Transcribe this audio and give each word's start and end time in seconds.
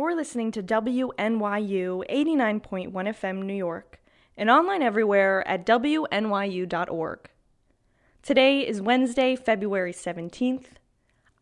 You're 0.00 0.16
listening 0.16 0.50
to 0.52 0.62
WNYU 0.62 1.12
89.1 1.12 2.90
FM 2.90 3.42
New 3.42 3.52
York 3.52 4.00
and 4.34 4.48
online 4.48 4.80
everywhere 4.80 5.46
at 5.46 5.66
WNYU.org. 5.66 7.18
Today 8.22 8.66
is 8.66 8.80
Wednesday, 8.80 9.36
February 9.36 9.92
17th. 9.92 10.64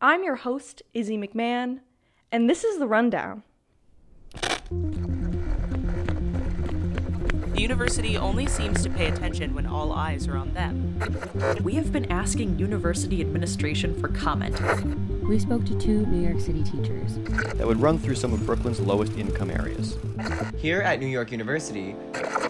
I'm 0.00 0.24
your 0.24 0.34
host, 0.34 0.82
Izzy 0.92 1.16
McMahon, 1.16 1.82
and 2.32 2.50
this 2.50 2.64
is 2.64 2.80
the 2.80 2.88
Rundown. 2.88 3.44
The 7.52 7.62
university 7.62 8.16
only 8.16 8.48
seems 8.48 8.82
to 8.82 8.90
pay 8.90 9.06
attention 9.06 9.54
when 9.54 9.66
all 9.66 9.92
eyes 9.92 10.26
are 10.26 10.36
on 10.36 10.52
them. 10.54 10.98
We 11.62 11.74
have 11.74 11.92
been 11.92 12.10
asking 12.10 12.58
university 12.58 13.20
administration 13.20 13.94
for 14.00 14.08
comment. 14.08 14.60
We 15.28 15.38
spoke 15.38 15.66
to 15.66 15.78
two 15.78 16.06
New 16.06 16.26
York 16.26 16.40
City 16.40 16.62
teachers 16.62 17.18
that 17.56 17.66
would 17.66 17.78
run 17.82 17.98
through 17.98 18.14
some 18.14 18.32
of 18.32 18.46
Brooklyn's 18.46 18.80
lowest 18.80 19.12
income 19.12 19.50
areas. 19.50 19.98
Here 20.56 20.80
at 20.80 21.00
New 21.00 21.06
York 21.06 21.30
University, 21.32 21.94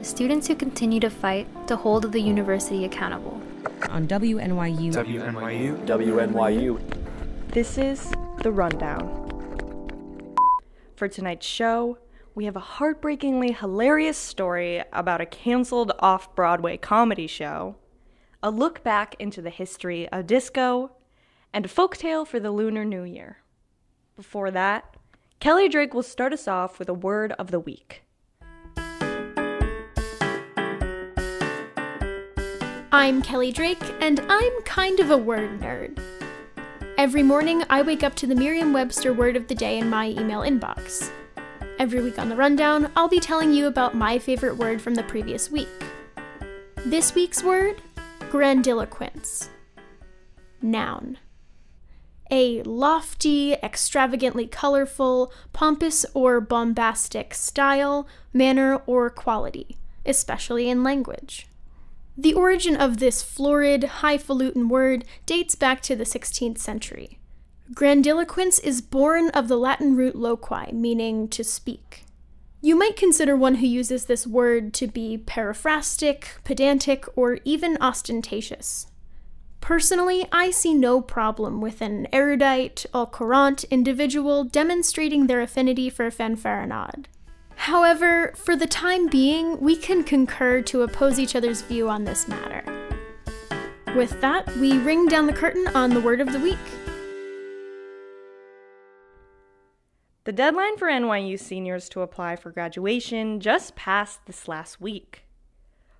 students 0.02 0.46
who 0.46 0.54
continue 0.54 1.00
to 1.00 1.10
fight 1.10 1.48
to 1.66 1.74
hold 1.74 2.12
the 2.12 2.20
university 2.20 2.84
accountable. 2.84 3.42
On 3.90 4.06
WNYU. 4.06 4.92
WNYU. 4.92 5.86
WNYU. 5.86 6.80
This 7.48 7.78
is 7.78 8.12
The 8.44 8.52
Rundown. 8.52 9.26
For 10.94 11.08
tonight's 11.08 11.46
show, 11.46 11.98
we 12.36 12.44
have 12.44 12.54
a 12.54 12.60
heartbreakingly 12.60 13.50
hilarious 13.50 14.16
story 14.16 14.84
about 14.92 15.20
a 15.20 15.26
canceled 15.26 15.90
off 15.98 16.32
Broadway 16.36 16.76
comedy 16.76 17.26
show, 17.26 17.74
a 18.40 18.52
look 18.52 18.84
back 18.84 19.16
into 19.18 19.42
the 19.42 19.50
history 19.50 20.08
of 20.10 20.28
disco, 20.28 20.92
and 21.52 21.64
a 21.64 21.68
folktale 21.68 22.26
for 22.26 22.40
the 22.40 22.50
Lunar 22.50 22.84
New 22.84 23.02
Year. 23.02 23.38
Before 24.16 24.50
that, 24.50 24.96
Kelly 25.40 25.68
Drake 25.68 25.94
will 25.94 26.02
start 26.02 26.32
us 26.32 26.48
off 26.48 26.78
with 26.78 26.88
a 26.88 26.94
word 26.94 27.32
of 27.38 27.50
the 27.50 27.60
week. 27.60 28.02
I'm 32.90 33.22
Kelly 33.22 33.52
Drake, 33.52 33.82
and 34.00 34.20
I'm 34.28 34.62
kind 34.62 34.98
of 34.98 35.10
a 35.10 35.16
word 35.16 35.60
nerd. 35.60 36.00
Every 36.96 37.22
morning, 37.22 37.62
I 37.70 37.82
wake 37.82 38.02
up 38.02 38.16
to 38.16 38.26
the 38.26 38.34
Merriam 38.34 38.72
Webster 38.72 39.12
word 39.12 39.36
of 39.36 39.46
the 39.46 39.54
day 39.54 39.78
in 39.78 39.88
my 39.88 40.08
email 40.08 40.40
inbox. 40.40 41.10
Every 41.78 42.02
week 42.02 42.18
on 42.18 42.28
the 42.28 42.34
rundown, 42.34 42.90
I'll 42.96 43.08
be 43.08 43.20
telling 43.20 43.52
you 43.52 43.68
about 43.68 43.94
my 43.94 44.18
favorite 44.18 44.56
word 44.56 44.82
from 44.82 44.96
the 44.96 45.04
previous 45.04 45.48
week. 45.48 45.68
This 46.84 47.14
week's 47.14 47.44
word 47.44 47.80
grandiloquence. 48.30 49.48
Noun. 50.60 51.18
A 52.30 52.62
lofty, 52.62 53.54
extravagantly 53.54 54.46
colorful, 54.46 55.32
pompous, 55.52 56.04
or 56.14 56.40
bombastic 56.40 57.34
style, 57.34 58.06
manner, 58.32 58.82
or 58.86 59.08
quality, 59.10 59.78
especially 60.04 60.68
in 60.68 60.82
language. 60.82 61.48
The 62.16 62.34
origin 62.34 62.76
of 62.76 62.98
this 62.98 63.22
florid, 63.22 63.84
highfalutin 63.84 64.68
word 64.68 65.04
dates 65.24 65.54
back 65.54 65.80
to 65.82 65.94
the 65.94 66.04
16th 66.04 66.58
century. 66.58 67.18
Grandiloquence 67.72 68.58
is 68.58 68.80
born 68.80 69.28
of 69.30 69.46
the 69.46 69.56
Latin 69.56 69.94
root 69.94 70.14
loqui, 70.14 70.72
meaning 70.72 71.28
to 71.28 71.44
speak. 71.44 72.04
You 72.60 72.76
might 72.76 72.96
consider 72.96 73.36
one 73.36 73.56
who 73.56 73.66
uses 73.66 74.06
this 74.06 74.26
word 74.26 74.74
to 74.74 74.88
be 74.88 75.16
periphrastic, 75.16 76.42
pedantic, 76.42 77.06
or 77.16 77.38
even 77.44 77.78
ostentatious. 77.80 78.88
Personally, 79.60 80.26
I 80.32 80.50
see 80.50 80.72
no 80.72 81.00
problem 81.00 81.60
with 81.60 81.82
an 81.82 82.06
erudite, 82.12 82.86
au 82.94 83.06
courant 83.06 83.64
individual 83.64 84.44
demonstrating 84.44 85.26
their 85.26 85.40
affinity 85.40 85.90
for 85.90 86.10
fanfaronade. 86.10 87.06
However, 87.56 88.32
for 88.36 88.56
the 88.56 88.66
time 88.66 89.08
being, 89.08 89.60
we 89.60 89.76
can 89.76 90.04
concur 90.04 90.62
to 90.62 90.82
oppose 90.82 91.18
each 91.18 91.36
other's 91.36 91.60
view 91.62 91.88
on 91.88 92.04
this 92.04 92.28
matter. 92.28 92.64
With 93.94 94.20
that, 94.20 94.48
we 94.56 94.78
ring 94.78 95.06
down 95.06 95.26
the 95.26 95.32
curtain 95.32 95.66
on 95.74 95.90
the 95.90 96.00
word 96.00 96.20
of 96.20 96.32
the 96.32 96.40
week. 96.40 96.56
The 100.24 100.32
deadline 100.32 100.76
for 100.76 100.88
NYU 100.88 101.38
seniors 101.38 101.88
to 101.90 102.02
apply 102.02 102.36
for 102.36 102.50
graduation 102.50 103.40
just 103.40 103.76
passed 103.76 104.24
this 104.26 104.46
last 104.46 104.80
week. 104.80 105.24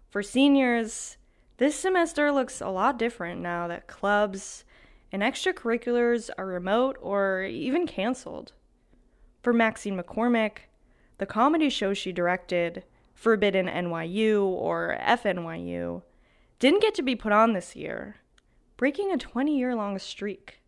For 0.09 0.23
seniors, 0.23 1.18
this 1.59 1.77
semester 1.77 2.33
looks 2.33 2.61
a 2.61 2.69
lot 2.69 2.99
different 2.99 3.41
now 3.41 3.69
that 3.69 3.87
clubs 3.87 4.65
and 5.11 5.23
extracurriculars 5.23 6.31
are 6.39 6.47
remote 6.47 6.97
or 7.01 7.43
even 7.43 7.87
canceled. 7.87 8.53
For 9.43 9.53
Maxine 9.53 10.01
McCormick, 10.01 10.59
the 11.19 11.27
comedy 11.27 11.69
show 11.69 11.95
she 11.95 12.13
directed, 12.13 12.85
Forbidden 13.15 13.67
NYU 13.67 14.45
or 14.45 14.97
FNYU, 15.01 16.03
didn't 16.61 16.83
get 16.83 16.95
to 16.95 17.03
be 17.03 17.17
put 17.17 17.33
on 17.33 17.53
this 17.53 17.75
year, 17.75 18.17
breaking 18.77 19.13
a 19.13 19.17
20 19.17 19.57
year 19.57 19.75
long 19.75 19.99
streak. 19.99 20.61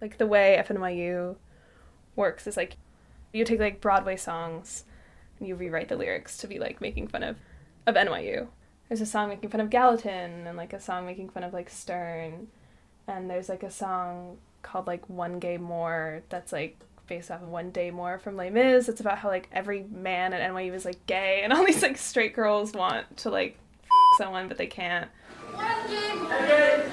Like 0.00 0.18
the 0.18 0.26
way 0.26 0.62
FNYU 0.64 1.36
works 2.14 2.46
is 2.46 2.56
like 2.56 2.76
you 3.32 3.44
take 3.44 3.58
like 3.58 3.80
Broadway 3.80 4.16
songs 4.16 4.84
and 5.38 5.48
you 5.48 5.56
rewrite 5.56 5.88
the 5.88 5.96
lyrics 5.96 6.36
to 6.38 6.46
be 6.46 6.60
like 6.60 6.80
making 6.80 7.08
fun 7.08 7.24
of 7.24 7.36
of 7.86 7.96
NYU. 7.96 8.48
There's 8.88 9.00
a 9.00 9.06
song 9.06 9.28
making 9.28 9.50
fun 9.50 9.60
of 9.60 9.70
Gallatin 9.70 10.46
and 10.46 10.56
like 10.56 10.72
a 10.72 10.80
song 10.80 11.06
making 11.06 11.30
fun 11.30 11.42
of 11.42 11.52
like 11.52 11.70
Stern 11.70 12.48
and 13.06 13.28
there's 13.30 13.48
like 13.48 13.62
a 13.62 13.70
song 13.70 14.38
called 14.62 14.86
like 14.86 15.08
One 15.08 15.38
Gay 15.38 15.56
More 15.58 16.22
that's 16.28 16.52
like 16.52 16.78
based 17.06 17.30
off 17.30 17.42
of 17.42 17.48
One 17.48 17.70
Day 17.70 17.90
More 17.90 18.18
from 18.18 18.36
Les 18.36 18.50
Mis. 18.50 18.88
It's 18.88 19.00
about 19.00 19.18
how 19.18 19.28
like 19.28 19.48
every 19.52 19.84
man 19.90 20.32
at 20.32 20.50
NYU 20.50 20.72
is 20.74 20.84
like 20.84 21.04
gay 21.06 21.40
and 21.42 21.52
all 21.52 21.64
these 21.64 21.82
like 21.82 21.98
straight 21.98 22.34
girls 22.34 22.72
want 22.72 23.16
to 23.18 23.30
like 23.30 23.58
f- 23.82 23.90
someone 24.18 24.48
but 24.48 24.58
they 24.58 24.66
can't. 24.66 25.08
One 25.52 25.86
gay 25.88 26.14
more. 26.14 26.83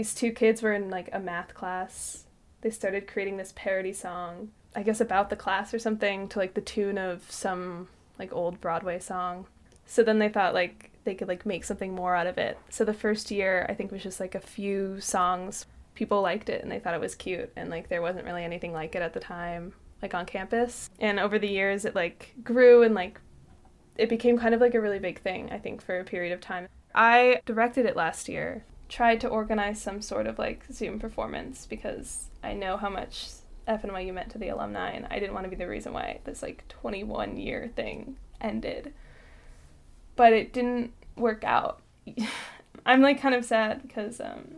These 0.00 0.14
two 0.14 0.32
kids 0.32 0.62
were 0.62 0.72
in 0.72 0.88
like 0.88 1.10
a 1.12 1.20
math 1.20 1.52
class. 1.52 2.24
They 2.62 2.70
started 2.70 3.06
creating 3.06 3.36
this 3.36 3.52
parody 3.54 3.92
song, 3.92 4.48
I 4.74 4.82
guess 4.82 4.98
about 4.98 5.28
the 5.28 5.36
class 5.36 5.74
or 5.74 5.78
something, 5.78 6.26
to 6.28 6.38
like 6.38 6.54
the 6.54 6.62
tune 6.62 6.96
of 6.96 7.30
some 7.30 7.86
like 8.18 8.32
old 8.32 8.62
Broadway 8.62 8.98
song. 8.98 9.44
So 9.84 10.02
then 10.02 10.18
they 10.18 10.30
thought 10.30 10.54
like 10.54 10.90
they 11.04 11.14
could 11.14 11.28
like 11.28 11.44
make 11.44 11.64
something 11.64 11.94
more 11.94 12.16
out 12.16 12.26
of 12.26 12.38
it. 12.38 12.56
So 12.70 12.82
the 12.82 12.94
first 12.94 13.30
year 13.30 13.66
I 13.68 13.74
think 13.74 13.92
was 13.92 14.02
just 14.02 14.20
like 14.20 14.34
a 14.34 14.40
few 14.40 15.02
songs. 15.02 15.66
People 15.94 16.22
liked 16.22 16.48
it 16.48 16.62
and 16.62 16.72
they 16.72 16.78
thought 16.78 16.94
it 16.94 17.00
was 17.02 17.14
cute 17.14 17.52
and 17.54 17.68
like 17.68 17.90
there 17.90 18.00
wasn't 18.00 18.24
really 18.24 18.42
anything 18.42 18.72
like 18.72 18.94
it 18.94 19.02
at 19.02 19.12
the 19.12 19.20
time 19.20 19.74
like 20.00 20.14
on 20.14 20.24
campus. 20.24 20.88
And 20.98 21.20
over 21.20 21.38
the 21.38 21.46
years 21.46 21.84
it 21.84 21.94
like 21.94 22.32
grew 22.42 22.82
and 22.82 22.94
like 22.94 23.20
it 23.98 24.08
became 24.08 24.38
kind 24.38 24.54
of 24.54 24.62
like 24.62 24.74
a 24.74 24.80
really 24.80 24.98
big 24.98 25.20
thing, 25.20 25.50
I 25.52 25.58
think, 25.58 25.82
for 25.82 26.00
a 26.00 26.04
period 26.04 26.32
of 26.32 26.40
time. 26.40 26.68
I 26.94 27.42
directed 27.44 27.84
it 27.84 27.96
last 27.96 28.30
year. 28.30 28.64
Tried 28.90 29.20
to 29.22 29.28
organize 29.28 29.80
some 29.80 30.02
sort 30.02 30.26
of 30.26 30.38
like 30.38 30.64
Zoom 30.70 30.98
performance 30.98 31.64
because 31.64 32.26
I 32.42 32.52
know 32.52 32.76
how 32.76 32.90
much 32.90 33.28
FNYU 33.66 34.12
meant 34.12 34.30
to 34.32 34.38
the 34.38 34.48
alumni 34.48 34.90
and 34.90 35.06
I 35.10 35.18
didn't 35.18 35.32
want 35.32 35.44
to 35.44 35.50
be 35.50 35.56
the 35.56 35.68
reason 35.68 35.92
why 35.92 36.20
this 36.24 36.42
like 36.42 36.66
21 36.68 37.38
year 37.38 37.70
thing 37.74 38.16
ended. 38.40 38.92
But 40.16 40.32
it 40.32 40.52
didn't 40.52 40.92
work 41.16 41.44
out. 41.44 41.80
I'm 42.86 43.00
like 43.00 43.20
kind 43.20 43.34
of 43.34 43.44
sad 43.44 43.82
because 43.82 44.20
um 44.20 44.56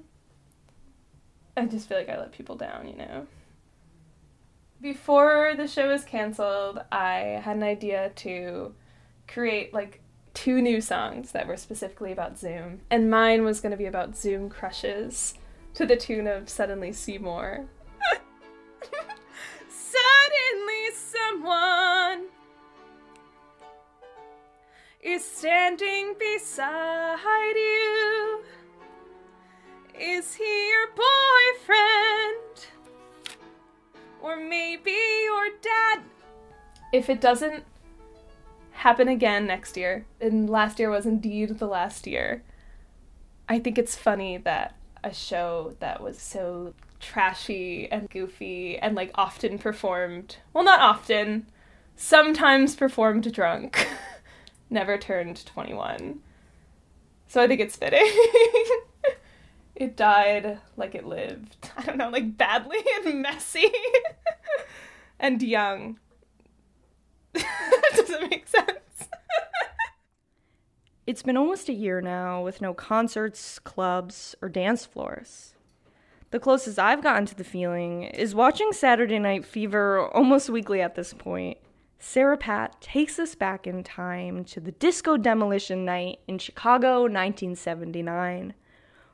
I 1.56 1.66
just 1.66 1.88
feel 1.88 1.98
like 1.98 2.08
I 2.08 2.18
let 2.18 2.32
people 2.32 2.56
down, 2.56 2.88
you 2.88 2.96
know. 2.96 3.26
Before 4.80 5.52
the 5.56 5.68
show 5.68 5.90
was 5.90 6.04
canceled, 6.04 6.80
I 6.90 7.40
had 7.44 7.56
an 7.56 7.62
idea 7.62 8.10
to 8.16 8.74
create 9.28 9.74
like 9.74 10.00
two 10.34 10.60
new 10.60 10.80
songs 10.80 11.32
that 11.32 11.46
were 11.46 11.56
specifically 11.56 12.12
about 12.12 12.38
Zoom. 12.38 12.80
And 12.90 13.10
mine 13.10 13.44
was 13.44 13.60
going 13.60 13.72
to 13.72 13.76
be 13.76 13.86
about 13.86 14.16
Zoom 14.16 14.48
crushes 14.48 15.34
to 15.74 15.86
the 15.86 15.96
tune 15.96 16.26
of 16.26 16.48
Suddenly 16.48 16.92
Seymour. 16.92 17.66
Suddenly 19.68 20.90
someone 20.94 22.26
is 25.02 25.24
standing 25.24 26.14
beside 26.18 27.54
you. 27.54 28.44
Is 29.98 30.34
he 30.34 30.68
your 30.70 30.88
boyfriend? 30.88 32.66
Or 34.22 34.36
maybe 34.36 34.96
your 35.24 35.48
dad? 35.60 36.02
If 36.92 37.10
it 37.10 37.20
doesn't 37.20 37.64
happen 38.82 39.06
again 39.06 39.46
next 39.46 39.76
year, 39.76 40.04
and 40.20 40.50
last 40.50 40.80
year 40.80 40.90
was 40.90 41.06
indeed 41.06 41.60
the 41.60 41.68
last 41.68 42.04
year, 42.04 42.42
I 43.48 43.60
think 43.60 43.78
it's 43.78 43.94
funny 43.94 44.38
that 44.38 44.74
a 45.04 45.14
show 45.14 45.76
that 45.78 46.02
was 46.02 46.18
so 46.20 46.74
trashy 46.98 47.88
and 47.92 48.10
goofy 48.10 48.76
and 48.76 48.96
like 48.96 49.12
often 49.14 49.56
performed 49.56 50.36
well, 50.52 50.64
not 50.64 50.80
often, 50.80 51.46
sometimes 51.94 52.74
performed 52.74 53.32
drunk, 53.32 53.86
never 54.70 54.98
turned 54.98 55.46
21. 55.46 56.18
So 57.28 57.40
I 57.40 57.46
think 57.46 57.60
it's 57.60 57.76
fitting. 57.76 58.10
it 59.76 59.96
died 59.96 60.58
like 60.76 60.96
it 60.96 61.06
lived. 61.06 61.70
I 61.76 61.82
don't 61.82 61.98
know, 61.98 62.10
like 62.10 62.36
badly 62.36 62.78
and 63.04 63.22
messy 63.22 63.70
and 65.20 65.40
young. 65.40 66.00
Does 67.94 68.10
it 68.10 68.30
make 68.30 68.46
sense? 68.48 68.68
It's 71.04 71.24
been 71.24 71.36
almost 71.36 71.68
a 71.68 71.72
year 71.72 72.00
now 72.00 72.44
with 72.44 72.62
no 72.62 72.72
concerts, 72.74 73.58
clubs, 73.58 74.36
or 74.40 74.48
dance 74.48 74.86
floors. 74.86 75.52
The 76.30 76.38
closest 76.38 76.78
I've 76.78 77.02
gotten 77.02 77.26
to 77.26 77.34
the 77.34 77.44
feeling 77.44 78.04
is 78.04 78.36
watching 78.36 78.72
Saturday 78.72 79.18
Night 79.18 79.44
Fever 79.44 80.08
almost 80.14 80.48
weekly 80.48 80.80
at 80.80 80.94
this 80.94 81.12
point. 81.12 81.58
Sarah 81.98 82.38
Patt 82.38 82.80
takes 82.80 83.18
us 83.18 83.34
back 83.34 83.66
in 83.66 83.82
time 83.84 84.44
to 84.44 84.60
the 84.60 84.72
disco 84.72 85.16
demolition 85.16 85.84
night 85.84 86.20
in 86.26 86.38
Chicago 86.38 87.02
1979, 87.02 88.54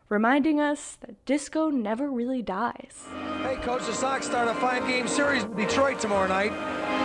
reminding 0.08 0.60
us 0.60 0.96
that 1.00 1.24
disco 1.24 1.70
never 1.70 2.10
really 2.10 2.42
dies. 2.42 3.06
Hey, 3.42 3.56
Coach, 3.62 3.86
the 3.86 3.92
Sox 3.92 4.26
start 4.26 4.46
a 4.46 4.54
five 4.54 4.86
game 4.86 5.08
series 5.08 5.44
with 5.44 5.56
Detroit 5.56 5.98
tomorrow 5.98 6.28
night. 6.28 6.52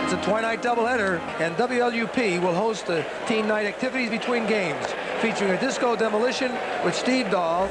It's 0.04 0.12
a 0.12 0.22
twilight 0.22 0.62
doubleheader, 0.62 1.18
and 1.40 1.56
WLUP 1.56 2.42
will 2.42 2.52
host 2.54 2.86
the 2.86 3.06
team 3.26 3.48
night 3.48 3.64
activities 3.64 4.10
between 4.10 4.46
games, 4.46 4.86
featuring 5.20 5.52
a 5.52 5.58
disco 5.58 5.96
demolition 5.96 6.52
with 6.84 6.94
Steve 6.94 7.30
Dahl. 7.30 7.70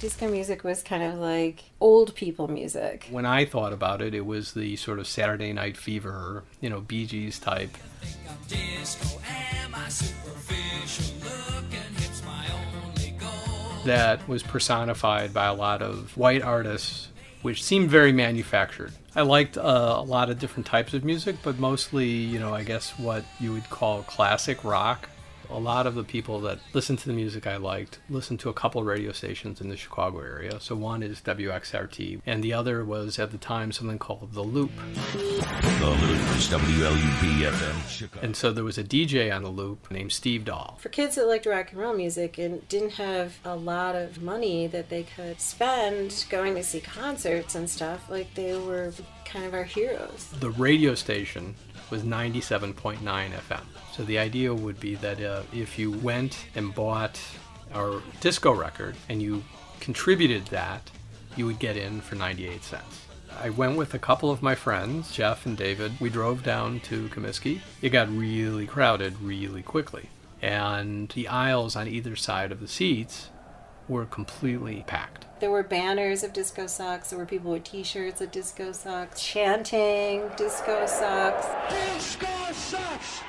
Disco 0.00 0.28
music 0.28 0.62
was 0.62 0.84
kind 0.84 1.02
of 1.02 1.16
like 1.18 1.64
old 1.80 2.14
people 2.14 2.46
music. 2.46 3.08
When 3.10 3.26
I 3.26 3.44
thought 3.44 3.72
about 3.72 4.00
it, 4.00 4.14
it 4.14 4.24
was 4.24 4.52
the 4.52 4.76
sort 4.76 5.00
of 5.00 5.08
Saturday 5.08 5.52
Night 5.52 5.76
Fever, 5.76 6.44
you 6.60 6.70
know, 6.70 6.80
Bee 6.80 7.04
Gees 7.04 7.40
type. 7.40 7.76
That 13.84 14.28
was 14.28 14.44
personified 14.44 15.34
by 15.34 15.46
a 15.46 15.54
lot 15.54 15.82
of 15.82 16.16
white 16.16 16.42
artists, 16.42 17.08
which 17.42 17.64
seemed 17.64 17.90
very 17.90 18.12
manufactured. 18.12 18.92
I 19.18 19.22
liked 19.22 19.58
uh, 19.58 19.96
a 19.98 20.02
lot 20.04 20.30
of 20.30 20.38
different 20.38 20.66
types 20.66 20.94
of 20.94 21.02
music, 21.02 21.34
but 21.42 21.58
mostly, 21.58 22.06
you 22.06 22.38
know, 22.38 22.54
I 22.54 22.62
guess 22.62 22.96
what 22.96 23.24
you 23.40 23.52
would 23.52 23.68
call 23.68 24.04
classic 24.04 24.62
rock 24.62 25.08
a 25.50 25.58
lot 25.58 25.86
of 25.86 25.94
the 25.94 26.04
people 26.04 26.40
that 26.40 26.58
listened 26.72 26.98
to 27.00 27.08
the 27.08 27.14
music 27.14 27.46
I 27.46 27.56
liked 27.56 27.98
listened 28.08 28.40
to 28.40 28.48
a 28.48 28.52
couple 28.52 28.82
radio 28.84 29.12
stations 29.12 29.60
in 29.60 29.68
the 29.68 29.76
Chicago 29.76 30.20
area. 30.20 30.60
So 30.60 30.74
one 30.74 31.02
is 31.02 31.20
WXRT, 31.20 32.20
and 32.26 32.42
the 32.42 32.52
other 32.52 32.84
was 32.84 33.18
at 33.18 33.30
the 33.30 33.38
time 33.38 33.72
something 33.72 33.98
called 33.98 34.32
The 34.32 34.42
Loop. 34.42 34.70
The 35.12 35.90
Loop 35.90 36.36
is 36.36 36.48
WLUP 36.48 37.50
FM 37.50 38.22
And 38.22 38.36
so 38.36 38.52
there 38.52 38.64
was 38.64 38.78
a 38.78 38.84
DJ 38.84 39.34
on 39.34 39.42
The 39.42 39.50
Loop 39.50 39.90
named 39.90 40.12
Steve 40.12 40.44
Dahl. 40.44 40.78
For 40.80 40.88
kids 40.88 41.16
that 41.16 41.26
liked 41.26 41.46
rock 41.46 41.72
and 41.72 41.80
roll 41.80 41.94
music 41.94 42.38
and 42.38 42.66
didn't 42.68 42.92
have 42.92 43.38
a 43.44 43.56
lot 43.56 43.96
of 43.96 44.22
money 44.22 44.66
that 44.66 44.88
they 44.88 45.04
could 45.04 45.40
spend 45.40 46.26
going 46.28 46.54
to 46.54 46.62
see 46.62 46.80
concerts 46.80 47.54
and 47.54 47.68
stuff, 47.68 48.10
like 48.10 48.32
they 48.34 48.56
were 48.58 48.92
kind 49.24 49.44
of 49.44 49.54
our 49.54 49.64
heroes. 49.64 50.28
The 50.40 50.50
radio 50.50 50.94
station 50.94 51.54
was 51.90 52.02
97.9 52.02 52.98
FM. 53.00 53.62
So 53.92 54.04
the 54.04 54.18
idea 54.18 54.54
would 54.54 54.78
be 54.78 54.94
that 54.96 55.20
uh, 55.20 55.42
if 55.52 55.78
you 55.78 55.90
went 55.90 56.46
and 56.54 56.74
bought 56.74 57.20
our 57.74 58.02
disco 58.20 58.52
record 58.52 58.96
and 59.08 59.22
you 59.22 59.42
contributed 59.80 60.46
that, 60.46 60.90
you 61.36 61.46
would 61.46 61.58
get 61.58 61.76
in 61.76 62.00
for 62.00 62.14
98 62.14 62.62
cents. 62.64 63.06
I 63.40 63.50
went 63.50 63.76
with 63.76 63.94
a 63.94 63.98
couple 63.98 64.30
of 64.30 64.42
my 64.42 64.54
friends, 64.54 65.12
Jeff 65.12 65.46
and 65.46 65.56
David. 65.56 65.92
We 66.00 66.10
drove 66.10 66.42
down 66.42 66.80
to 66.80 67.08
Comiskey. 67.08 67.60
It 67.80 67.90
got 67.90 68.10
really 68.10 68.66
crowded 68.66 69.20
really 69.20 69.62
quickly. 69.62 70.08
And 70.42 71.08
the 71.10 71.28
aisles 71.28 71.76
on 71.76 71.86
either 71.86 72.16
side 72.16 72.50
of 72.50 72.60
the 72.60 72.68
seats 72.68 73.30
were 73.88 74.04
completely 74.06 74.84
packed. 74.86 75.26
There 75.40 75.50
were 75.50 75.62
banners 75.62 76.22
of 76.22 76.32
disco 76.32 76.66
socks. 76.66 77.10
There 77.10 77.18
were 77.18 77.26
people 77.26 77.52
with 77.52 77.64
T-shirts 77.64 78.20
of 78.20 78.30
disco 78.30 78.72
socks, 78.72 79.22
chanting 79.22 80.28
disco 80.36 80.86
socks. 80.86 81.46
Disco 81.70 82.26
socks. 82.52 83.22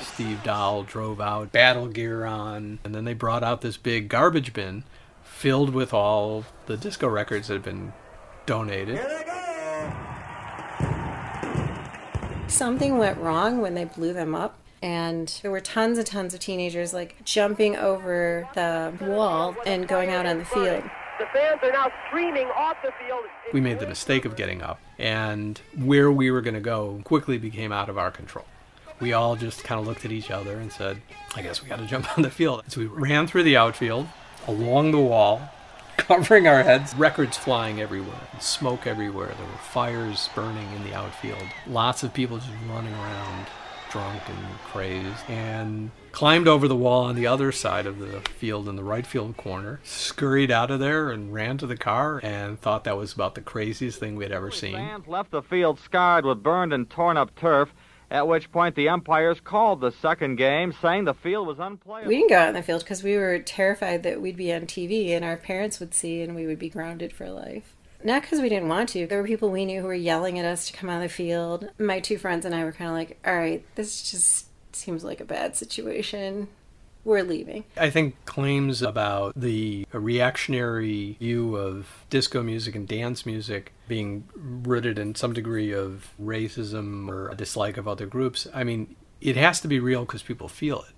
Steve 0.00 0.42
Dahl 0.42 0.82
drove 0.82 1.20
out 1.20 1.52
battle 1.52 1.86
gear 1.86 2.24
on, 2.24 2.80
and 2.84 2.94
then 2.94 3.04
they 3.04 3.14
brought 3.14 3.42
out 3.42 3.60
this 3.60 3.76
big 3.76 4.08
garbage 4.08 4.52
bin 4.52 4.84
filled 5.22 5.70
with 5.70 5.94
all 5.94 6.44
the 6.66 6.76
disco 6.76 7.08
records 7.08 7.48
that 7.48 7.54
had 7.54 7.62
been 7.62 7.92
donated. 8.46 9.00
Something 12.48 12.98
went 12.98 13.18
wrong 13.18 13.60
when 13.60 13.74
they 13.74 13.84
blew 13.84 14.12
them 14.12 14.34
up 14.34 14.58
and 14.82 15.38
there 15.42 15.50
were 15.50 15.60
tons 15.60 15.96
and 15.96 16.06
tons 16.06 16.34
of 16.34 16.40
teenagers 16.40 16.92
like 16.92 17.24
jumping 17.24 17.76
over 17.76 18.48
the 18.54 18.92
wall 19.00 19.54
and 19.64 19.86
going 19.86 20.10
out 20.10 20.26
on 20.26 20.38
the 20.38 20.44
field. 20.44 20.82
The 21.18 21.26
fans 21.32 21.60
are 21.62 21.70
now 21.70 21.90
streaming 22.08 22.48
off 22.48 22.76
the 22.82 22.92
field. 23.04 23.20
We 23.52 23.60
made 23.60 23.78
the 23.78 23.86
mistake 23.86 24.24
of 24.24 24.34
getting 24.34 24.60
up, 24.60 24.80
and 24.98 25.60
where 25.76 26.10
we 26.10 26.32
were 26.32 26.40
going 26.40 26.54
to 26.54 26.60
go 26.60 27.00
quickly 27.04 27.38
became 27.38 27.70
out 27.70 27.88
of 27.88 27.96
our 27.96 28.10
control. 28.10 28.44
We 28.98 29.12
all 29.12 29.36
just 29.36 29.62
kind 29.62 29.80
of 29.80 29.86
looked 29.86 30.04
at 30.04 30.10
each 30.10 30.30
other 30.30 30.58
and 30.58 30.72
said, 30.72 31.00
I 31.36 31.42
guess 31.42 31.62
we 31.62 31.68
got 31.68 31.78
to 31.78 31.86
jump 31.88 32.16
on 32.16 32.22
the 32.22 32.30
field. 32.30 32.64
So 32.68 32.80
we 32.80 32.86
ran 32.86 33.28
through 33.28 33.44
the 33.44 33.56
outfield, 33.56 34.08
along 34.48 34.90
the 34.90 34.98
wall, 34.98 35.48
covering 35.96 36.48
our 36.48 36.64
heads, 36.64 36.92
records 36.94 37.36
flying 37.36 37.80
everywhere, 37.80 38.20
smoke 38.40 38.86
everywhere. 38.86 39.28
There 39.28 39.46
were 39.46 39.58
fires 39.58 40.28
burning 40.34 40.72
in 40.72 40.82
the 40.82 40.94
outfield, 40.94 41.46
lots 41.68 42.02
of 42.02 42.12
people 42.12 42.38
just 42.38 42.50
running 42.68 42.94
around 42.94 43.46
drunk 43.92 44.22
and 44.26 44.58
crazed, 44.64 45.28
and 45.28 45.90
climbed 46.12 46.48
over 46.48 46.66
the 46.66 46.76
wall 46.76 47.04
on 47.04 47.14
the 47.14 47.26
other 47.26 47.52
side 47.52 47.86
of 47.86 47.98
the 47.98 48.20
field 48.38 48.68
in 48.68 48.76
the 48.76 48.82
right 48.82 49.06
field 49.06 49.36
corner, 49.36 49.80
scurried 49.84 50.50
out 50.50 50.70
of 50.70 50.80
there 50.80 51.10
and 51.10 51.32
ran 51.32 51.58
to 51.58 51.66
the 51.66 51.76
car 51.76 52.18
and 52.24 52.58
thought 52.58 52.84
that 52.84 52.96
was 52.96 53.12
about 53.12 53.34
the 53.34 53.40
craziest 53.42 54.00
thing 54.00 54.16
we 54.16 54.24
had 54.24 54.32
ever 54.32 54.50
seen. 54.50 54.74
Fans 54.74 55.06
left 55.06 55.30
the 55.30 55.42
field 55.42 55.78
scarred 55.78 56.24
with 56.24 56.42
burned 56.42 56.72
and 56.72 56.88
torn 56.88 57.16
up 57.16 57.34
turf. 57.36 57.72
At 58.10 58.28
which 58.28 58.52
point 58.52 58.74
the 58.74 58.90
umpires 58.90 59.40
called 59.40 59.80
the 59.80 59.90
second 59.90 60.36
game, 60.36 60.74
saying 60.82 61.06
the 61.06 61.14
field 61.14 61.46
was 61.46 61.58
unplayable. 61.58 62.10
We 62.10 62.16
didn't 62.16 62.28
go 62.28 62.36
out 62.36 62.48
on 62.48 62.54
the 62.54 62.62
field 62.62 62.84
because 62.84 63.02
we 63.02 63.16
were 63.16 63.38
terrified 63.38 64.02
that 64.02 64.20
we'd 64.20 64.36
be 64.36 64.52
on 64.52 64.62
TV 64.62 65.16
and 65.16 65.24
our 65.24 65.38
parents 65.38 65.80
would 65.80 65.94
see 65.94 66.20
and 66.20 66.34
we 66.34 66.46
would 66.46 66.58
be 66.58 66.68
grounded 66.68 67.14
for 67.14 67.30
life. 67.30 67.74
Not 68.04 68.22
because 68.22 68.40
we 68.40 68.48
didn't 68.48 68.68
want 68.68 68.88
to. 68.90 69.06
There 69.06 69.20
were 69.20 69.26
people 69.26 69.50
we 69.50 69.64
knew 69.64 69.80
who 69.80 69.86
were 69.86 69.94
yelling 69.94 70.38
at 70.38 70.44
us 70.44 70.66
to 70.68 70.72
come 70.72 70.90
out 70.90 70.96
of 70.96 71.02
the 71.02 71.08
field. 71.08 71.70
My 71.78 72.00
two 72.00 72.18
friends 72.18 72.44
and 72.44 72.54
I 72.54 72.64
were 72.64 72.72
kind 72.72 72.90
of 72.90 72.96
like, 72.96 73.18
all 73.24 73.34
right, 73.34 73.64
this 73.74 74.10
just 74.10 74.46
seems 74.74 75.04
like 75.04 75.20
a 75.20 75.24
bad 75.24 75.56
situation. 75.56 76.48
We're 77.04 77.22
leaving. 77.22 77.64
I 77.76 77.90
think 77.90 78.24
claims 78.26 78.80
about 78.80 79.32
the 79.34 79.86
reactionary 79.92 81.16
view 81.18 81.56
of 81.56 82.04
disco 82.10 82.42
music 82.42 82.76
and 82.76 82.86
dance 82.86 83.26
music 83.26 83.72
being 83.88 84.28
rooted 84.36 85.00
in 85.00 85.16
some 85.16 85.32
degree 85.32 85.72
of 85.72 86.14
racism 86.20 87.08
or 87.08 87.28
a 87.28 87.34
dislike 87.34 87.76
of 87.76 87.88
other 87.88 88.06
groups, 88.06 88.46
I 88.54 88.62
mean, 88.62 88.94
it 89.20 89.36
has 89.36 89.60
to 89.62 89.68
be 89.68 89.80
real 89.80 90.04
because 90.04 90.22
people 90.22 90.48
feel 90.48 90.84
it. 90.88 90.94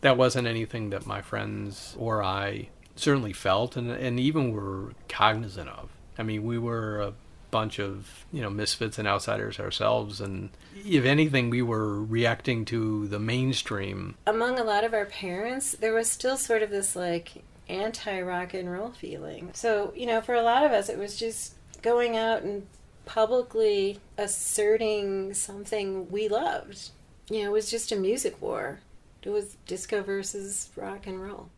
That 0.00 0.16
wasn't 0.16 0.46
anything 0.46 0.90
that 0.90 1.06
my 1.06 1.22
friends 1.22 1.96
or 1.98 2.22
I 2.22 2.68
certainly 2.94 3.32
felt 3.32 3.76
and, 3.76 3.90
and 3.90 4.20
even 4.20 4.52
were 4.52 4.92
cognizant 5.08 5.68
of. 5.68 5.90
I 6.18 6.22
mean, 6.22 6.44
we 6.44 6.58
were 6.58 7.00
a 7.00 7.12
bunch 7.50 7.78
of, 7.78 8.26
you 8.32 8.42
know, 8.42 8.50
misfits 8.50 8.98
and 8.98 9.08
outsiders 9.08 9.58
ourselves. 9.58 10.20
And 10.20 10.50
if 10.84 11.04
anything, 11.04 11.50
we 11.50 11.62
were 11.62 12.02
reacting 12.02 12.64
to 12.66 13.08
the 13.08 13.18
mainstream. 13.18 14.16
Among 14.26 14.58
a 14.58 14.64
lot 14.64 14.84
of 14.84 14.92
our 14.92 15.06
parents, 15.06 15.72
there 15.72 15.94
was 15.94 16.10
still 16.10 16.36
sort 16.36 16.62
of 16.62 16.70
this 16.70 16.94
like 16.94 17.42
anti 17.68 18.20
rock 18.20 18.54
and 18.54 18.70
roll 18.70 18.90
feeling. 18.90 19.50
So, 19.54 19.92
you 19.96 20.06
know, 20.06 20.20
for 20.20 20.34
a 20.34 20.42
lot 20.42 20.64
of 20.64 20.72
us, 20.72 20.88
it 20.88 20.98
was 20.98 21.16
just 21.16 21.54
going 21.82 22.16
out 22.16 22.42
and 22.42 22.66
publicly 23.06 24.00
asserting 24.18 25.32
something 25.34 26.10
we 26.10 26.28
loved. 26.28 26.90
You 27.30 27.42
know, 27.42 27.50
it 27.50 27.52
was 27.52 27.70
just 27.70 27.92
a 27.92 27.96
music 27.96 28.40
war. 28.42 28.80
It 29.22 29.30
was 29.30 29.56
disco 29.66 30.02
versus 30.02 30.70
rock 30.76 31.06
and 31.06 31.20
roll. 31.20 31.50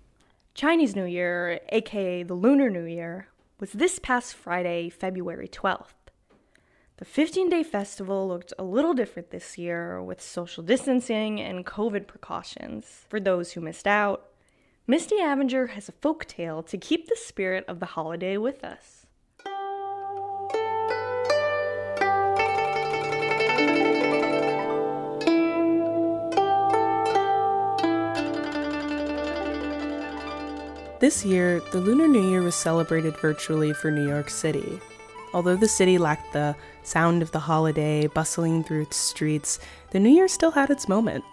Chinese 0.55 0.97
New 0.97 1.05
Year, 1.05 1.61
aka 1.71 2.23
the 2.23 2.35
Lunar 2.35 2.71
New 2.71 2.85
Year, 2.85 3.29
was 3.61 3.73
this 3.73 3.99
past 3.99 4.35
Friday, 4.35 4.88
February 4.88 5.47
12th. 5.47 5.93
The 6.97 7.05
15 7.05 7.50
day 7.50 7.62
festival 7.62 8.26
looked 8.26 8.55
a 8.59 8.64
little 8.64 8.95
different 8.95 9.31
this 9.31 9.59
year 9.59 10.02
with 10.02 10.23
social 10.23 10.62
distancing 10.62 11.38
and 11.38 11.67
COVID 11.67 12.07
precautions. 12.07 13.05
For 13.11 13.21
those 13.21 13.52
who 13.52 13.61
missed 13.61 13.87
out, 13.87 14.31
Misty 14.87 15.17
Avinger 15.17 15.71
has 15.71 15.90
a 15.90 15.93
folk 15.93 16.25
tale 16.25 16.62
to 16.62 16.79
keep 16.79 17.07
the 17.07 17.17
spirit 17.17 17.67
of 17.69 17.81
the 17.81 17.87
holiday 17.87 18.38
with 18.38 18.64
us. 18.64 19.00
This 31.00 31.25
year, 31.25 31.61
the 31.73 31.80
Lunar 31.80 32.07
New 32.07 32.28
Year 32.28 32.42
was 32.42 32.54
celebrated 32.54 33.16
virtually 33.16 33.73
for 33.73 33.90
New 33.90 34.07
York 34.07 34.28
City. 34.28 34.78
Although 35.33 35.57
the 35.57 35.66
city 35.66 35.97
lacked 35.97 36.35
the 36.35 36.54
sound 36.83 37.23
of 37.23 37.33
the 37.33 37.38
holiday 37.38 38.07
bustling 38.07 38.62
through 38.62 38.83
its 38.83 38.99
streets, 38.99 39.61
the 39.92 39.99
New 39.99 40.11
Year 40.11 40.28
still 40.28 40.50
had 40.50 40.69
its 40.69 40.90
moment. 40.90 41.25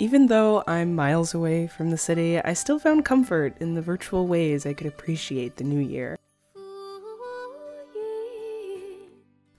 Even 0.00 0.26
though 0.26 0.62
I'm 0.66 0.94
miles 0.94 1.32
away 1.32 1.66
from 1.66 1.90
the 1.90 1.96
city, 1.96 2.38
I 2.38 2.52
still 2.52 2.78
found 2.78 3.06
comfort 3.06 3.56
in 3.58 3.72
the 3.72 3.80
virtual 3.80 4.26
ways 4.26 4.66
I 4.66 4.74
could 4.74 4.86
appreciate 4.86 5.56
the 5.56 5.64
New 5.64 5.80
Year. 5.80 6.18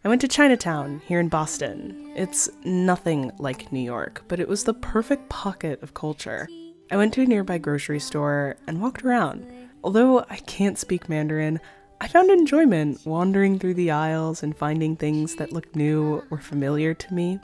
I 0.03 0.07
went 0.07 0.21
to 0.21 0.27
Chinatown 0.27 1.01
here 1.07 1.19
in 1.19 1.29
Boston. 1.29 2.13
It's 2.15 2.47
nothing 2.63 3.31
like 3.39 3.71
New 3.71 3.79
York, 3.79 4.21
but 4.27 4.39
it 4.39 4.47
was 4.47 4.65
the 4.65 4.75
perfect 4.75 5.29
pocket 5.29 5.81
of 5.81 5.95
culture. 5.95 6.47
I 6.91 6.97
went 6.97 7.13
to 7.15 7.21
a 7.21 7.25
nearby 7.25 7.57
grocery 7.57 7.99
store 7.99 8.57
and 8.67 8.81
walked 8.81 9.03
around. 9.03 9.45
Although 9.83 10.19
I 10.29 10.37
can't 10.45 10.77
speak 10.77 11.09
Mandarin, 11.09 11.59
I 11.99 12.07
found 12.07 12.29
enjoyment 12.29 13.05
wandering 13.05 13.57
through 13.57 13.73
the 13.73 13.91
aisles 13.91 14.43
and 14.43 14.55
finding 14.55 14.95
things 14.95 15.35
that 15.35 15.51
looked 15.51 15.75
new 15.75 16.23
or 16.29 16.37
familiar 16.37 16.93
to 16.93 17.13
me. 17.13 17.39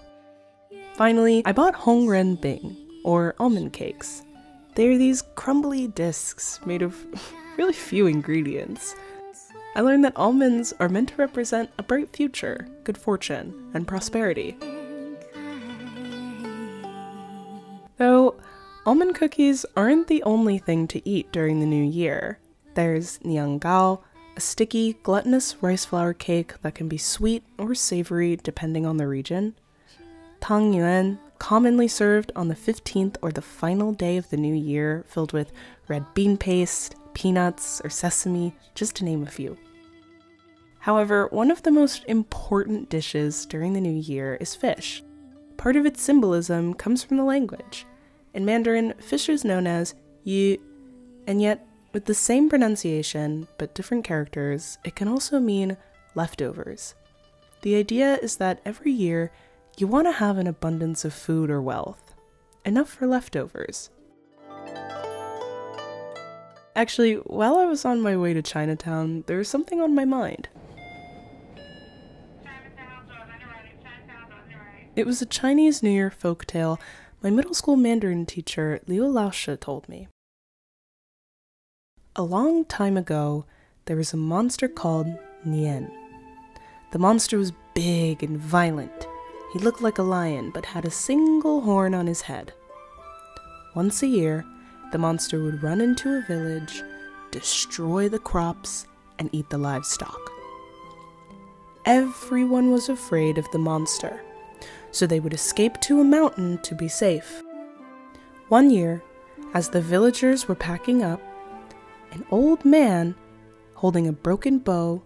Finally, 0.93 1.41
I 1.45 1.53
bought 1.53 1.73
Hongren 1.73 2.39
Bing, 2.39 2.77
or 3.03 3.33
almond 3.39 3.73
cakes. 3.73 4.23
They 4.75 4.87
are 4.89 4.97
these 4.97 5.23
crumbly 5.35 5.87
discs 5.87 6.59
made 6.65 6.81
of 6.81 6.95
really 7.57 7.73
few 7.73 8.07
ingredients. 8.07 8.95
I 9.75 9.81
learned 9.81 10.03
that 10.05 10.17
almonds 10.17 10.73
are 10.79 10.89
meant 10.89 11.09
to 11.09 11.15
represent 11.15 11.71
a 11.77 11.83
bright 11.83 12.15
future, 12.15 12.67
good 12.83 12.97
fortune, 12.97 13.71
and 13.73 13.87
prosperity. 13.87 14.57
Almond 18.91 19.15
cookies 19.15 19.65
aren't 19.77 20.07
the 20.07 20.21
only 20.23 20.57
thing 20.57 20.85
to 20.87 21.09
eat 21.09 21.31
during 21.31 21.61
the 21.61 21.65
new 21.65 21.81
year. 21.81 22.39
There's 22.73 23.19
niangao, 23.19 24.01
a 24.35 24.41
sticky, 24.41 24.97
glutinous 25.01 25.55
rice 25.63 25.85
flour 25.85 26.11
cake 26.13 26.61
that 26.61 26.75
can 26.75 26.89
be 26.89 26.97
sweet 26.97 27.41
or 27.57 27.73
savory 27.73 28.35
depending 28.35 28.85
on 28.85 28.97
the 28.97 29.07
region. 29.07 29.55
Tang 30.41 30.73
yuan, 30.73 31.19
commonly 31.39 31.87
served 31.87 32.33
on 32.35 32.49
the 32.49 32.53
15th 32.53 33.15
or 33.21 33.31
the 33.31 33.41
final 33.41 33.93
day 33.93 34.17
of 34.17 34.29
the 34.29 34.35
new 34.35 34.53
year, 34.53 35.05
filled 35.07 35.31
with 35.31 35.53
red 35.87 36.05
bean 36.13 36.35
paste, 36.35 36.95
peanuts, 37.13 37.79
or 37.85 37.89
sesame, 37.89 38.53
just 38.75 38.97
to 38.97 39.05
name 39.05 39.23
a 39.23 39.31
few. 39.31 39.57
However, 40.79 41.27
one 41.31 41.49
of 41.49 41.63
the 41.63 41.71
most 41.71 42.03
important 42.09 42.89
dishes 42.89 43.45
during 43.45 43.71
the 43.71 43.79
new 43.79 44.01
year 44.01 44.35
is 44.41 44.53
fish. 44.53 45.01
Part 45.55 45.77
of 45.77 45.85
its 45.85 46.01
symbolism 46.01 46.73
comes 46.73 47.05
from 47.05 47.15
the 47.15 47.23
language. 47.23 47.85
In 48.33 48.45
Mandarin, 48.45 48.93
fish 48.99 49.27
is 49.27 49.43
known 49.43 49.67
as 49.67 49.93
yu, 50.23 50.57
and 51.27 51.41
yet, 51.41 51.67
with 51.93 52.05
the 52.05 52.13
same 52.13 52.49
pronunciation 52.49 53.47
but 53.57 53.75
different 53.75 54.05
characters, 54.05 54.77
it 54.83 54.95
can 54.95 55.07
also 55.07 55.39
mean 55.39 55.75
leftovers. 56.15 56.95
The 57.61 57.75
idea 57.75 58.17
is 58.21 58.37
that 58.37 58.61
every 58.65 58.91
year 58.91 59.31
you 59.77 59.87
want 59.87 60.07
to 60.07 60.13
have 60.13 60.37
an 60.37 60.47
abundance 60.47 61.03
of 61.03 61.13
food 61.13 61.49
or 61.49 61.61
wealth, 61.61 62.15
enough 62.65 62.89
for 62.89 63.07
leftovers. 63.07 63.89
Actually, 66.73 67.15
while 67.15 67.57
I 67.57 67.65
was 67.65 67.83
on 67.83 68.01
my 68.01 68.15
way 68.15 68.33
to 68.33 68.41
Chinatown, 68.41 69.25
there 69.27 69.37
was 69.37 69.49
something 69.49 69.81
on 69.81 69.93
my 69.93 70.05
mind. 70.05 70.47
It 74.95 75.05
was 75.05 75.21
a 75.21 75.25
Chinese 75.25 75.83
New 75.83 75.89
Year 75.89 76.11
folk 76.11 76.45
tale 76.45 76.79
my 77.21 77.29
middle 77.29 77.53
school 77.53 77.75
Mandarin 77.75 78.25
teacher 78.25 78.79
Liu 78.87 79.03
Laoshi 79.03 79.59
told 79.59 79.87
me. 79.87 80.07
A 82.15 82.23
long 82.23 82.65
time 82.65 82.97
ago, 82.97 83.45
there 83.85 83.95
was 83.95 84.11
a 84.11 84.17
monster 84.17 84.67
called 84.67 85.07
Nian. 85.45 85.89
The 86.91 86.99
monster 86.99 87.37
was 87.37 87.53
big 87.75 88.23
and 88.23 88.37
violent. 88.37 89.07
He 89.53 89.59
looked 89.59 89.81
like 89.81 89.99
a 89.99 90.03
lion, 90.03 90.49
but 90.51 90.65
had 90.65 90.83
a 90.83 90.91
single 90.91 91.61
horn 91.61 91.93
on 91.93 92.07
his 92.07 92.21
head. 92.21 92.53
Once 93.75 94.01
a 94.01 94.07
year, 94.07 94.43
the 94.91 94.97
monster 94.97 95.41
would 95.43 95.61
run 95.61 95.79
into 95.79 96.09
a 96.09 96.25
village, 96.27 96.81
destroy 97.29 98.09
the 98.09 98.19
crops, 98.19 98.87
and 99.19 99.29
eat 99.31 99.49
the 99.49 99.57
livestock. 99.57 100.19
Everyone 101.85 102.71
was 102.71 102.89
afraid 102.89 103.37
of 103.37 103.49
the 103.51 103.59
monster, 103.59 104.19
so 104.91 105.07
they 105.07 105.19
would 105.19 105.33
escape 105.33 105.79
to 105.81 106.01
a 106.01 106.03
mountain 106.03 106.57
to 106.59 106.75
be 106.75 106.87
safe. 106.87 107.41
One 108.49 108.69
year, 108.69 109.01
as 109.53 109.69
the 109.69 109.81
villagers 109.81 110.47
were 110.47 110.55
packing 110.55 111.03
up, 111.03 111.21
an 112.11 112.25
old 112.29 112.65
man 112.65 113.15
holding 113.75 114.07
a 114.07 114.13
broken 114.13 114.59
bow 114.59 115.01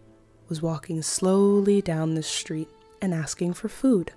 was 0.49 0.61
walking 0.61 1.01
slowly 1.01 1.81
down 1.81 2.15
the 2.15 2.23
street 2.23 2.69
and 3.01 3.13
asking 3.13 3.53
for 3.53 3.69
food. 3.69 4.11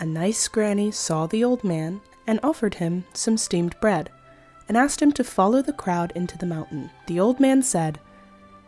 A 0.00 0.04
nice 0.04 0.48
granny 0.48 0.90
saw 0.90 1.26
the 1.26 1.44
old 1.44 1.62
man 1.62 2.00
and 2.26 2.40
offered 2.42 2.74
him 2.74 3.04
some 3.12 3.36
steamed 3.36 3.78
bread 3.80 4.10
and 4.68 4.76
asked 4.76 5.00
him 5.00 5.12
to 5.12 5.24
follow 5.24 5.62
the 5.62 5.72
crowd 5.72 6.12
into 6.14 6.38
the 6.38 6.46
mountain. 6.46 6.90
The 7.06 7.20
old 7.20 7.38
man 7.40 7.62
said, 7.62 8.00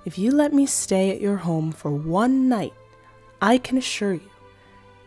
If 0.05 0.19
you 0.19 0.31
let 0.31 0.53
me 0.53 0.67
stay 0.67 1.11
at 1.11 1.21
your 1.21 1.39
home 1.39 1.73
for 1.73 1.91
one 1.91 2.49
night, 2.49 2.75
I 3.41 3.59
can 3.59 3.79
assure 3.79 4.15
you 4.15 4.31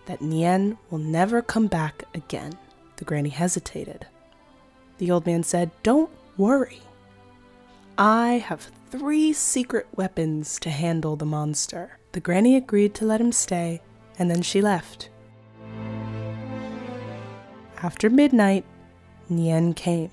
that 0.08 0.20
Nian 0.20 0.78
will 0.90 0.98
never 0.98 1.42
come 1.42 1.68
back 1.68 2.04
again. 2.14 2.58
The 2.96 3.06
granny 3.06 3.30
hesitated. 3.30 4.08
The 4.98 5.12
old 5.12 5.26
man 5.26 5.44
said, 5.44 5.72
Don't 5.84 6.10
worry. 6.38 6.82
I 7.98 8.44
have 8.46 8.72
three 8.90 9.34
secret 9.34 9.88
weapons 9.96 10.60
to 10.60 10.70
handle 10.70 11.16
the 11.16 11.26
monster. 11.26 12.00
The 12.14 12.20
granny 12.20 12.56
agreed 12.56 12.96
to 12.96 13.06
let 13.06 13.22
him 13.22 13.32
stay, 13.32 13.82
and 14.18 14.32
then 14.32 14.42
she 14.42 14.62
left. 14.62 15.10
After 17.84 18.10
midnight, 18.10 18.66
Nian 19.30 19.76
came. 19.76 20.10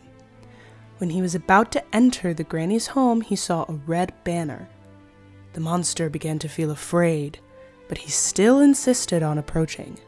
When 0.99 1.11
he 1.11 1.23
was 1.23 1.35
about 1.35 1.73
to 1.73 1.95
enter 1.95 2.35
the 2.35 2.45
granny's 2.45 2.89
home, 2.89 3.21
he 3.21 3.37
saw 3.37 3.63
a 3.63 3.81
red 3.87 4.13
banner. 4.25 4.69
The 5.55 5.61
monster 5.61 6.11
began 6.11 6.39
to 6.41 6.49
feel 6.49 6.71
afraid, 6.71 7.39
but 7.89 7.99
he 7.99 8.11
still 8.11 8.61
insisted 8.61 9.23
on 9.23 9.39
approaching. 9.39 9.99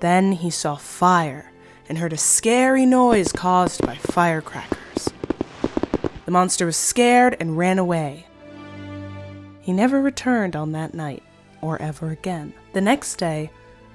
Then 0.00 0.32
he 0.32 0.50
saw 0.50 0.76
fire 0.76 1.52
and 1.88 1.98
heard 1.98 2.12
a 2.12 2.18
scary 2.18 2.84
noise 2.84 3.32
caused 3.32 3.86
by 3.86 3.96
firecrackers. 3.96 5.08
The 6.24 6.32
monster 6.32 6.66
was 6.66 6.76
scared 6.76 7.36
and 7.38 7.56
ran 7.56 7.78
away. 7.78 8.26
He 9.60 9.72
never 9.72 10.00
returned 10.00 10.54
on 10.54 10.72
that 10.72 10.94
night, 10.94 11.22
or 11.60 11.80
ever 11.80 12.10
again. 12.10 12.52
The 12.72 12.80
next 12.80 13.16
day, 13.16 13.50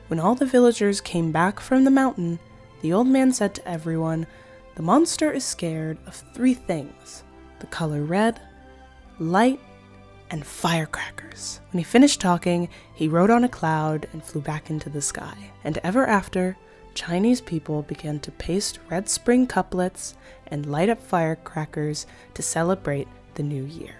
when 0.07 0.19
all 0.19 0.35
the 0.35 0.45
villagers 0.45 1.01
came 1.01 1.31
back 1.31 1.59
from 1.59 1.83
the 1.83 1.91
mountain, 1.91 2.39
the 2.81 2.93
old 2.93 3.07
man 3.07 3.31
said 3.31 3.55
to 3.55 3.67
everyone, 3.67 4.27
The 4.75 4.81
monster 4.81 5.31
is 5.31 5.45
scared 5.45 5.97
of 6.05 6.23
three 6.33 6.53
things 6.53 7.23
the 7.59 7.67
color 7.67 8.03
red, 8.03 8.41
light, 9.19 9.59
and 10.31 10.45
firecrackers. 10.45 11.59
When 11.71 11.79
he 11.79 11.83
finished 11.83 12.21
talking, 12.21 12.69
he 12.93 13.07
rode 13.07 13.29
on 13.29 13.43
a 13.43 13.49
cloud 13.49 14.07
and 14.13 14.23
flew 14.23 14.41
back 14.41 14.69
into 14.69 14.89
the 14.89 15.01
sky. 15.01 15.51
And 15.63 15.77
ever 15.83 16.07
after, 16.07 16.57
Chinese 16.93 17.41
people 17.41 17.83
began 17.83 18.19
to 18.21 18.31
paste 18.31 18.79
red 18.89 19.09
spring 19.09 19.45
couplets 19.45 20.15
and 20.47 20.65
light 20.65 20.89
up 20.89 21.01
firecrackers 21.01 22.07
to 22.33 22.41
celebrate 22.41 23.07
the 23.35 23.43
new 23.43 23.63
year. 23.65 23.95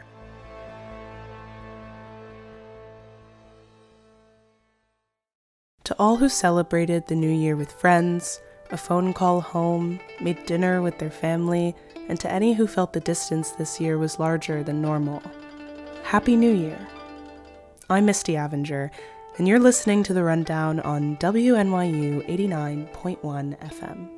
To 5.84 5.96
all 6.00 6.16
who 6.16 6.30
celebrated 6.30 7.08
the 7.08 7.16
new 7.16 7.30
year 7.30 7.58
with 7.58 7.74
friends, 7.74 8.40
a 8.72 8.78
phone 8.78 9.14
call 9.14 9.42
home, 9.42 10.00
made 10.22 10.46
dinner 10.46 10.82
with 10.82 10.98
their 10.98 11.12
family, 11.12 11.76
and 12.08 12.18
to 12.22 12.32
any 12.32 12.54
who 12.54 12.68
felt 12.68 12.94
the 12.94 13.02
distance 13.02 13.52
this 13.52 13.82
year 13.82 13.98
was 13.98 14.20
larger 14.20 14.64
than 14.64 14.82
normal, 14.82 15.22
Happy 16.12 16.36
New 16.36 16.54
Year! 16.54 16.78
I'm 17.90 18.06
Misty 18.06 18.34
Avinger, 18.34 18.90
and 19.38 19.48
you're 19.48 19.62
listening 19.62 20.04
to 20.04 20.14
the 20.14 20.26
rundown 20.26 20.82
on 20.82 21.16
WNYU 21.16 22.28
89.1 22.28 23.58
FM. 23.70 24.10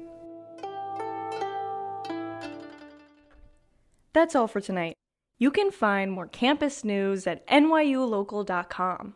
That's 4.11 4.33
all 4.33 4.47
for 4.47 4.59
tonight. 4.59 4.95
You 5.37 5.51
can 5.51 5.69
find 5.69 6.11
more 6.11 6.25
campus 6.25 6.83
news 6.83 7.27
at 7.27 7.45
nyulocal.com. 7.45 9.13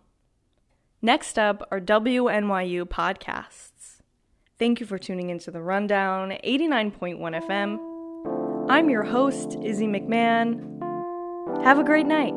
Next 1.01 1.39
up 1.39 1.67
are 1.71 1.81
WNYU 1.81 2.85
podcasts. 2.85 4.03
Thank 4.59 4.79
you 4.79 4.85
for 4.85 4.99
tuning 4.99 5.31
into 5.31 5.49
the 5.49 5.63
Rundown 5.63 6.29
89.1 6.43 7.41
FM. 7.47 8.69
I'm 8.69 8.91
your 8.91 9.03
host, 9.03 9.57
Izzy 9.63 9.87
McMahon. 9.87 10.63
Have 11.63 11.79
a 11.79 11.83
great 11.83 12.05
night. 12.05 12.35